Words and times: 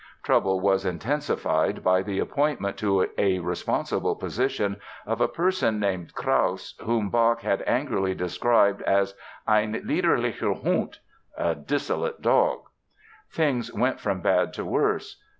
Trouble 0.23 0.59
was 0.59 0.83
intensified 0.83 1.83
by 1.83 2.01
the 2.01 2.17
appointment 2.17 2.75
to 2.77 3.07
a 3.19 3.37
responsible 3.37 4.15
position 4.15 4.77
of 5.05 5.21
a 5.21 5.27
person 5.27 5.79
named 5.79 6.15
Krause, 6.15 6.73
whom 6.83 7.11
Bach 7.11 7.41
had 7.41 7.63
angrily 7.67 8.15
described 8.15 8.81
as 8.81 9.13
"ein 9.47 9.73
liederlicher 9.85 10.63
Hund" 10.63 10.97
("a 11.37 11.53
dissolute 11.53 12.19
dog"). 12.19 12.61
Things 13.31 13.71
went 13.71 13.99
from 13.99 14.21
bad 14.21 14.53
to 14.53 14.65
worse. 14.65 15.21